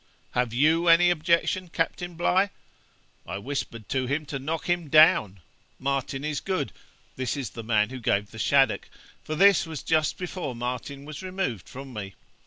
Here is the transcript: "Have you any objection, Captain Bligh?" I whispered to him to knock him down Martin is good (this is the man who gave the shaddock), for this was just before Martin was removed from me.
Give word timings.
"Have 0.31 0.51
you 0.51 0.87
any 0.87 1.11
objection, 1.11 1.67
Captain 1.69 2.15
Bligh?" 2.15 2.49
I 3.27 3.37
whispered 3.37 3.87
to 3.89 4.07
him 4.07 4.25
to 4.25 4.39
knock 4.39 4.67
him 4.67 4.89
down 4.89 5.41
Martin 5.77 6.23
is 6.25 6.39
good 6.39 6.73
(this 7.17 7.37
is 7.37 7.51
the 7.51 7.61
man 7.63 7.91
who 7.91 7.99
gave 7.99 8.31
the 8.31 8.39
shaddock), 8.39 8.89
for 9.23 9.35
this 9.35 9.67
was 9.67 9.83
just 9.83 10.17
before 10.17 10.55
Martin 10.55 11.05
was 11.05 11.21
removed 11.21 11.69
from 11.69 11.93
me. 11.93 12.15